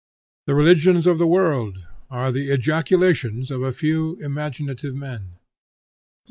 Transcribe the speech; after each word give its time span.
The 0.47 0.55
religions 0.55 1.05
of 1.05 1.19
the 1.19 1.27
world 1.27 1.85
are 2.09 2.31
the 2.31 2.49
ejaculations 2.49 3.51
of 3.51 3.61
a 3.61 3.71
few 3.71 4.15
imaginative 4.15 4.95
men. 4.95 5.35